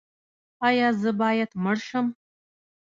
ایا 0.67 0.87
زه 1.01 1.11
باید 1.21 1.51
مړ 1.63 1.77
شم؟ 1.87 2.07